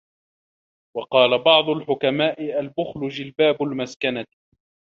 وَقَالَ 0.97 1.43
بَعْضُ 1.43 1.69
الْحُكَمَاءِ 1.69 2.59
الْبُخْلُ 2.59 3.09
جِلْبَابُ 3.09 3.63
الْمَسْكَنَةِ 3.63 4.25